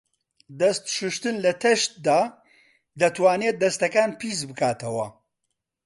دەست 0.59 0.83
شوشتن 0.95 1.35
لە 1.45 1.51
تەشتدا 1.61 2.21
دەتوانێت 3.01 3.55
دەستەکان 3.63 4.09
پیسبکاتەوە. 4.19 5.07